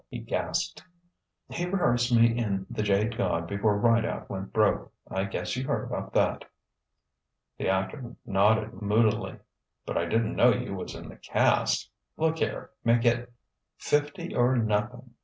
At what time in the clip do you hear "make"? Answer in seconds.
12.83-13.05